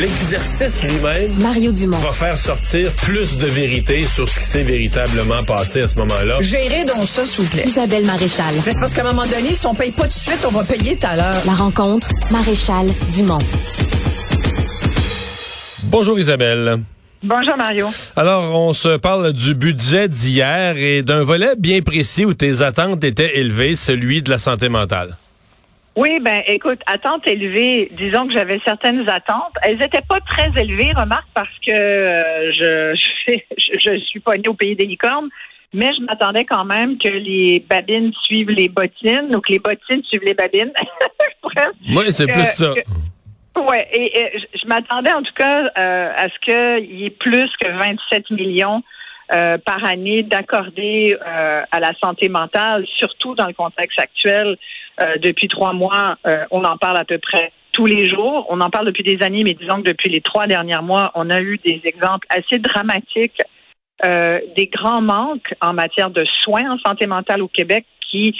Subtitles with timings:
[0.00, 1.96] L'exercice lui-même Mario Dumont.
[1.96, 6.36] va faire sortir plus de vérité sur ce qui s'est véritablement passé à ce moment-là.
[6.40, 7.64] Gérez donc ça, s'il vous plaît.
[7.66, 8.54] Isabelle Maréchal.
[8.64, 10.52] Mais c'est parce qu'à un moment donné, si on paye pas tout de suite, on
[10.52, 11.42] va payer tout à l'heure.
[11.46, 13.40] La rencontre, Maréchal Dumont.
[15.84, 16.78] Bonjour Isabelle.
[17.24, 17.88] Bonjour Mario.
[18.14, 23.02] Alors, on se parle du budget d'hier et d'un volet bien précis où tes attentes
[23.02, 25.16] étaient élevées, celui de la santé mentale.
[25.98, 29.52] Oui, ben écoute, attentes élevées, disons que j'avais certaines attentes.
[29.62, 32.94] Elles n'étaient pas très élevées, remarque, parce que euh, je,
[33.58, 35.28] je, je, suis pas née au pays des licornes,
[35.74, 40.22] mais je m'attendais quand même que les babines suivent les bottines, donc les bottines suivent
[40.22, 40.70] les babines.
[41.88, 42.74] oui, c'est plus ça.
[43.56, 47.76] Oui, et, je, m'attendais en tout cas euh, à ce qu'il y ait plus que
[47.76, 48.84] 27 millions
[49.32, 54.56] euh, par année d'accorder à la santé mentale, surtout dans le contexte actuel.
[55.00, 56.16] Euh, depuis trois mois,
[56.50, 58.46] on en parle à peu près tous les jours.
[58.48, 61.30] On en parle depuis des années, mais disons que depuis les trois derniers mois, on
[61.30, 63.40] a eu des exemples assez dramatiques
[64.02, 68.34] des grands manques en matière de soins en santé mentale au Québec qui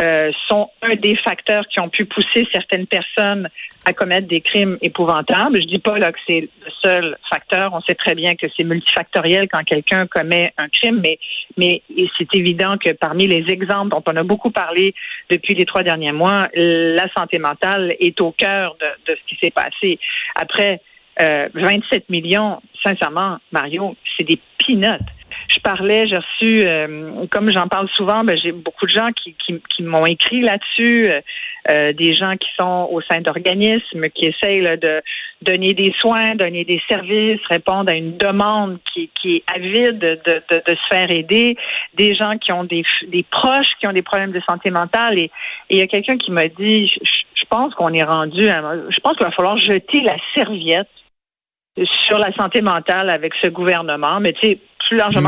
[0.00, 3.48] euh, sont un des facteurs qui ont pu pousser certaines personnes
[3.84, 5.60] à commettre des crimes épouvantables.
[5.60, 7.72] Je dis pas là que c'est le seul facteur.
[7.72, 11.18] On sait très bien que c'est multifactoriel quand quelqu'un commet un crime, mais
[11.56, 11.82] mais
[12.18, 14.94] c'est évident que parmi les exemples dont on a beaucoup parlé
[15.30, 19.50] depuis les trois derniers mois, la santé mentale est au cœur de, ce qui s'est
[19.50, 19.98] passé.
[20.34, 20.80] Après
[21.20, 25.04] euh, 27 millions, sincèrement, Mario, c'est des peanuts
[25.48, 29.34] je parlais, j'ai reçu, euh, comme j'en parle souvent, ben, j'ai beaucoup de gens qui,
[29.46, 31.20] qui, m'ont écrit là-dessus, euh,
[31.70, 35.02] euh, des gens qui sont au sein d'organismes, qui essayent de
[35.42, 40.20] donner des soins, donner des services, répondre à une demande qui, qui est avide de,
[40.24, 41.56] de, de, se faire aider,
[41.94, 45.18] des gens qui ont des, des proches qui ont des problèmes de santé mentale.
[45.18, 45.30] Et
[45.70, 46.98] il y a quelqu'un qui m'a dit, je,
[47.34, 50.88] je pense qu'on est rendu, je pense qu'il va falloir jeter la serviette
[52.06, 54.20] sur la santé mentale avec ce gouvernement.
[54.20, 54.58] Mais tu sais,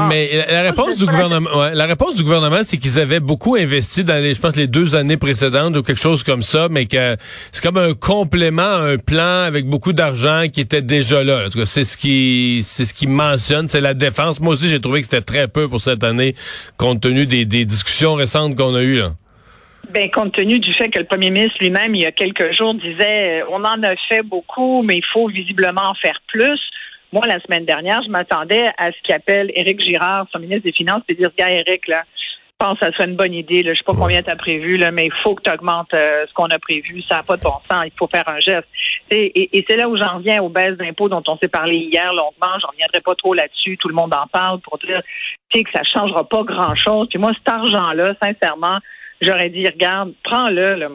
[0.09, 4.23] mais la, réponse du gouvernement, la réponse du gouvernement, c'est qu'ils avaient beaucoup investi dans
[4.23, 7.17] les, je pense, les deux années précédentes ou quelque chose comme ça, mais que
[7.53, 11.47] c'est comme un complément un plan avec beaucoup d'argent qui était déjà là.
[11.47, 14.41] En tout cas, c'est ce qui, c'est ce qui mentionne, c'est la défense.
[14.41, 16.35] Moi aussi, j'ai trouvé que c'était très peu pour cette année,
[16.77, 18.99] compte tenu des, des discussions récentes qu'on a eues.
[18.99, 19.11] Là.
[19.93, 22.75] Ben, compte tenu du fait que le premier ministre lui-même, il y a quelques jours,
[22.75, 26.61] disait euh, on en a fait beaucoup, mais il faut visiblement en faire plus.
[27.13, 31.03] Moi, la semaine dernière, je m'attendais à ce qu'appelle Éric Girard, son ministre des Finances,
[31.09, 32.03] et dire Gars, Éric, là,
[32.61, 33.63] je pense que ça serait une bonne idée.
[33.63, 33.73] Là.
[33.75, 36.25] Je sais pas combien tu as prévu, là, mais il faut que tu augmentes euh,
[36.27, 37.03] ce qu'on a prévu.
[37.03, 37.85] Ça n'a pas de bon sens.
[37.85, 38.69] Il faut faire un geste.
[39.11, 42.13] Et, et c'est là où j'en viens aux baisses d'impôts dont on s'est parlé hier
[42.13, 42.59] longuement.
[42.61, 43.77] J'en reviendrai pas trop là-dessus.
[43.79, 45.03] Tout le monde en parle pour dire
[45.53, 47.09] que ça changera pas grand-chose.
[47.11, 48.79] Puis moi, cet argent-là, sincèrement,
[49.21, 50.89] j'aurais dit, regarde, prends-le, le,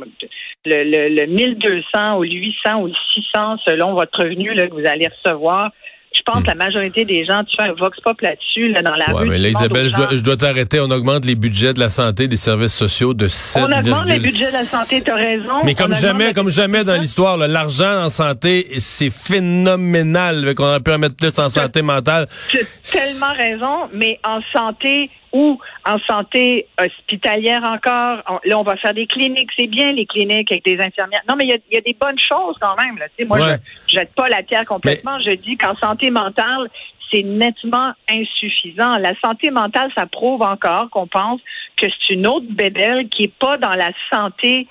[0.65, 4.87] le, le, 1200 ou le 800 ou le 600 selon votre revenu là, que vous
[4.87, 5.71] allez recevoir
[6.19, 8.95] je pense que la majorité des gens, tu fais un vox pop là-dessus, là, dans
[8.95, 9.29] la ouais, rue.
[9.29, 10.79] Mais là, Isabelle, je dois, je dois t'arrêter.
[10.79, 14.19] On augmente les budgets de la santé, des services sociaux de 7, On augmente les
[14.19, 15.63] budgets de la santé, tu as raison.
[15.63, 20.53] Mais comme jamais, comme jamais dans l'histoire, l'argent en santé, c'est phénoménal.
[20.55, 22.27] qu'on aurait pu en mettre plus en santé mentale.
[22.49, 28.41] Tu as tellement raison, mais en santé, ou en santé hospitalière encore.
[28.45, 29.49] là, on va faire des cliniques.
[29.57, 31.21] C'est bien les cliniques avec des infirmières.
[31.27, 32.97] Non, mais il y a, des bonnes choses quand même.
[32.97, 33.05] Là.
[33.25, 33.39] moi,
[33.87, 35.19] je jette pas la pierre complètement.
[35.19, 36.69] Je dis qu'en santé mentale,
[37.11, 38.93] c'est nettement insuffisant.
[38.99, 41.41] La santé mentale, ça prouve encore qu'on pense
[41.75, 44.67] que c'est une autre bébelle qui est pas dans la santé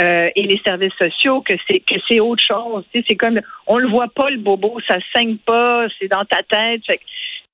[0.00, 2.84] euh, et les services sociaux, que c'est que c'est autre chose.
[2.92, 6.82] c'est comme on le voit pas le bobo, ça saigne pas, c'est dans ta tête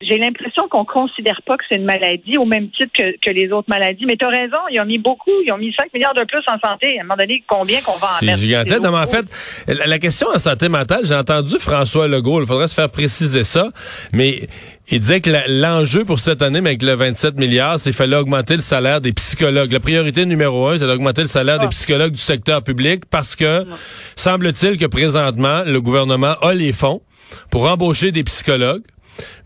[0.00, 3.68] j'ai l'impression qu'on considère pas que c'est une maladie au même titre que, les autres
[3.68, 4.06] maladies.
[4.06, 6.42] Mais tu as raison, ils ont mis beaucoup, ils ont mis 5 milliards de plus
[6.46, 6.98] en santé.
[6.98, 8.38] À un moment donné, combien qu'on va en mettre?
[8.38, 8.80] C'est gigantesque.
[8.80, 9.26] Non, mais en fait,
[9.66, 13.70] la question en santé mentale, j'ai entendu François Legault, il faudrait se faire préciser ça,
[14.12, 14.48] mais
[14.88, 18.54] il disait que l'enjeu pour cette année, avec le 27 milliards, c'est qu'il fallait augmenter
[18.54, 19.72] le salaire des psychologues.
[19.72, 21.70] La priorité numéro un, c'est d'augmenter le salaire des ah.
[21.70, 23.66] psychologues du secteur public parce que
[24.14, 27.02] semble-t-il que présentement, le gouvernement a les fonds
[27.50, 28.84] pour embaucher des psychologues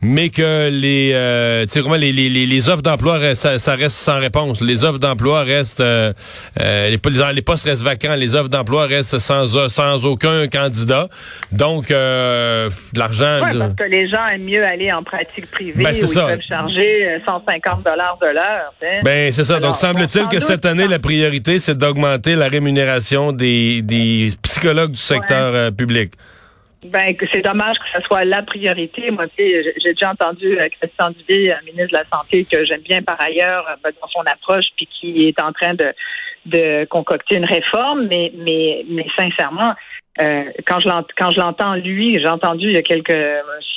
[0.03, 1.65] mais que les, euh,
[1.99, 4.61] les, les, les, offres d'emploi, ça, ça, reste sans réponse.
[4.61, 6.13] Les offres d'emploi restent, euh,
[6.61, 7.01] euh les,
[7.35, 11.09] les, postes restent vacants, les offres d'emploi restent sans, sans aucun candidat.
[11.53, 13.43] Donc, euh, de l'argent...
[13.43, 16.41] Ouais, parce que les gens aiment mieux aller en pratique privée ben, où ils peuvent
[16.49, 17.47] charger 150
[17.87, 18.75] euh, dollars de l'heure.
[19.05, 19.61] Ben, c'est ça.
[19.61, 24.99] Donc, semble-t-il que cette année, la priorité, c'est d'augmenter la rémunération des, des psychologues du
[24.99, 26.13] secteur public.
[26.85, 29.11] Ben, c'est dommage que ce soit la priorité.
[29.13, 33.03] Moi, j'ai déjà entendu euh, Christian Dubé, euh, ministre de la Santé, que j'aime bien
[33.03, 35.93] par ailleurs euh, dans son approche, puis qui est en train de,
[36.47, 39.75] de concocter une réforme, mais, mais, mais sincèrement,
[40.21, 43.17] euh, quand je l'entends lui, j'ai entendu il y a quelques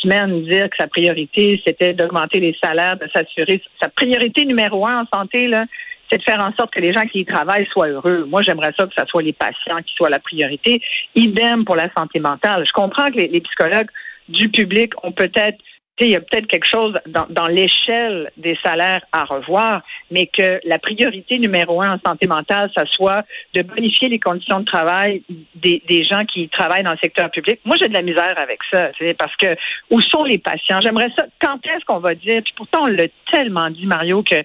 [0.02, 5.04] semaines dire que sa priorité c'était d'augmenter les salaires, de s'assurer sa priorité numéro un
[5.04, 5.64] en santé là,
[6.10, 8.26] c'est de faire en sorte que les gens qui y travaillent soient heureux.
[8.30, 10.82] Moi, j'aimerais ça que ce soit les patients qui soient la priorité.
[11.16, 12.64] Idem pour la santé mentale.
[12.66, 13.90] Je comprends que les, psychologues
[14.30, 15.58] du public ont peut-être
[16.02, 19.82] il y a peut-être quelque chose dans, l'échelle des salaires à revoir,
[20.12, 24.60] mais que la priorité numéro un en santé mentale, ça soit de bonifier les conditions
[24.60, 25.24] de travail
[25.56, 27.60] des, gens qui travaillent dans le secteur public.
[27.64, 29.56] Moi, j'ai de la misère avec ça, parce que
[29.90, 30.82] où sont les patients?
[30.82, 31.26] J'aimerais ça.
[31.42, 32.42] Quand est-ce qu'on va dire?
[32.44, 34.36] Puis pourtant, on l'a tellement dit, Mario, que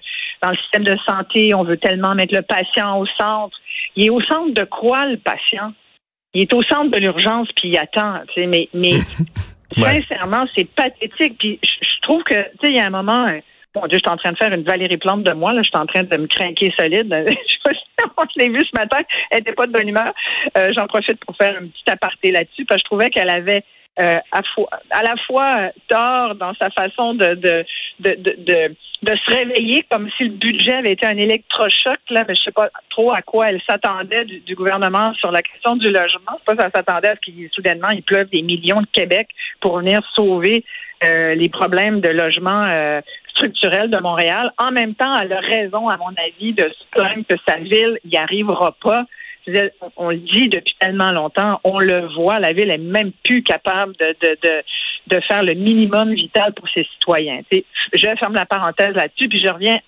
[0.41, 3.57] dans le système de santé, on veut tellement mettre le patient au centre.
[3.97, 5.73] Il est au centre de quoi, le patient?
[6.33, 8.95] Il est au centre de l'urgence, puis il attend, mais, mais
[9.75, 11.37] Sincèrement, c'est pathétique.
[11.39, 13.39] Puis je, trouve que, tu sais, il y a un moment, euh,
[13.73, 15.69] bon Dieu, je suis en train de faire une Valérie Plante de moi, là, je
[15.69, 17.13] suis en train de me craquer solide.
[18.35, 20.13] je l'ai vu ce matin, elle n'était pas de bonne humeur.
[20.57, 23.63] Euh, J'en profite pour faire un petit aparté là-dessus, parce que je trouvais qu'elle avait
[23.99, 24.41] euh, à,
[24.91, 27.65] à la fois euh, tort dans sa façon de, de,
[27.99, 32.35] de, de, de, se réveiller comme si le budget avait été un électrochoc, là, mais
[32.35, 36.37] je sais pas trop à quoi elle s'attendait du, gouvernement sur la question du logement.
[36.37, 39.27] C'est pas qu'elle s'attendait à ce qu'il soudainement il pleuve des millions de Québec
[39.59, 40.63] pour venir sauver
[41.03, 44.51] euh, les problèmes de logement euh, structurel de Montréal.
[44.57, 47.97] En même temps, elle a raison, à mon avis, de se plaindre que sa ville
[48.05, 49.05] n'y arrivera pas.
[49.47, 53.41] Je on le dit depuis tellement longtemps, on le voit, la ville est même plus
[53.41, 54.63] capable de, de, de,
[55.07, 57.41] de faire le minimum vital pour ses citoyens.
[57.93, 59.79] Je ferme la parenthèse là-dessus, puis je reviens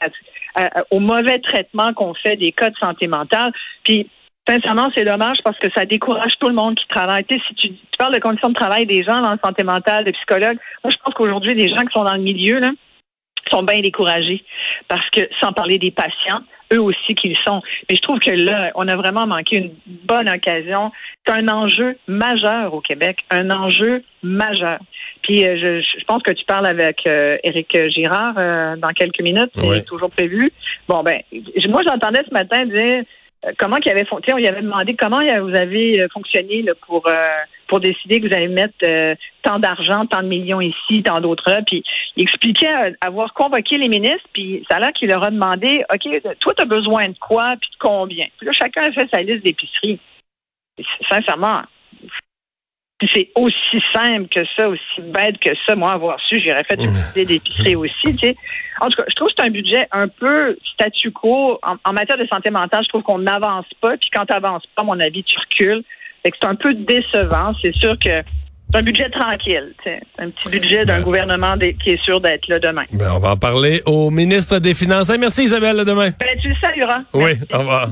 [0.91, 3.51] au mauvais traitement qu'on fait des cas de santé mentale.
[3.83, 4.07] Puis
[4.47, 7.23] Sincèrement, c'est dommage parce que ça décourage tout le monde qui travaille.
[7.23, 10.11] Tu si tu, parles de conditions de travail des gens dans la santé mentale, des
[10.11, 12.71] psychologues, moi je pense qu'aujourd'hui, les gens qui sont dans le milieu, là,
[13.49, 14.43] sont bien découragés
[14.89, 16.41] parce que sans parler des patients,
[16.73, 17.61] eux aussi qu'ils sont.
[17.89, 20.91] Mais je trouve que là, on a vraiment manqué une bonne occasion.
[21.25, 24.79] C'est un enjeu majeur au Québec, un enjeu majeur.
[25.21, 29.21] Puis euh, je, je pense que tu parles avec euh, Éric Girard euh, dans quelques
[29.21, 29.83] minutes, c'est Oui.
[29.85, 30.51] toujours prévu.
[30.89, 31.21] Bon ben,
[31.69, 33.03] moi j'entendais ce matin dire
[33.45, 36.05] euh, comment qu'il avait fon- tu sais, on lui avait demandé comment euh, vous avez
[36.13, 37.13] fonctionné là, pour euh,
[37.67, 41.49] pour décider que vous allez mettre euh, tant d'argent, tant de millions ici, tant d'autres
[41.49, 41.61] là.
[41.65, 41.83] Puis
[42.17, 42.67] il expliquait
[42.99, 46.61] avoir convoqué les ministres, puis ça a l'air qu'il leur a demandé OK, toi, tu
[46.63, 48.25] as besoin de quoi, puis de combien?
[48.37, 49.99] Puis là, chacun a fait sa liste d'épicerie.
[51.09, 51.61] Sincèrement,
[53.01, 56.81] si c'est aussi simple que ça, aussi bête que ça, moi, avoir su, j'aurais fait
[56.81, 58.35] une idée d'épicerie aussi, tu sais.
[58.81, 61.59] En tout cas, je trouve que c'est un budget un peu statu quo.
[61.63, 63.97] En, en matière de santé mentale, je trouve qu'on n'avance pas.
[63.97, 65.83] Puis quand tu n'avances pas, à mon avis, tu recules.
[66.23, 67.53] C'est un peu décevant.
[67.61, 68.21] C'est sûr que
[68.71, 69.73] c'est un budget tranquille.
[69.83, 69.99] tu sais.
[70.17, 72.83] Un petit budget d'un gouvernement qui est sûr d'être là demain.
[72.93, 75.09] Ben, on va en parler au ministre des Finances.
[75.09, 76.11] Hey, merci Isabelle, demain.
[76.19, 77.01] Ben, tu le salueras.
[77.13, 77.89] Oui, au revoir.